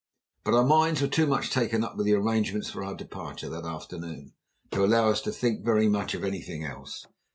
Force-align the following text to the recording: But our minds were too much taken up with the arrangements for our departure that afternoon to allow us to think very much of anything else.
But 0.43 0.55
our 0.55 0.65
minds 0.65 0.99
were 0.99 1.07
too 1.07 1.27
much 1.27 1.51
taken 1.51 1.83
up 1.83 1.95
with 1.95 2.07
the 2.07 2.15
arrangements 2.15 2.71
for 2.71 2.83
our 2.83 2.95
departure 2.95 3.49
that 3.49 3.65
afternoon 3.67 4.33
to 4.71 4.83
allow 4.83 5.09
us 5.11 5.21
to 5.21 5.31
think 5.31 5.63
very 5.63 5.87
much 5.87 6.15
of 6.15 6.23
anything 6.23 6.65
else. 6.65 7.05